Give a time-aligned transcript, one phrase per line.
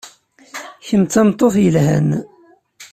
[0.85, 2.09] Kemm d tameṭṭut yelhan.